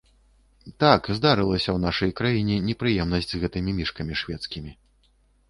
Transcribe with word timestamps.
Так, 0.83 1.09
здарылася 1.17 1.63
ў 1.73 1.79
нашай 1.83 2.11
краіне 2.21 2.57
непрыемнасць 2.71 3.31
з 3.35 3.43
гэтымі 3.45 3.77
мішкамі 3.83 4.19
шведскімі. 4.25 4.71